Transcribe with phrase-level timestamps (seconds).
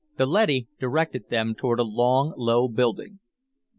[0.17, 3.19] The leady directed them toward a long, low building.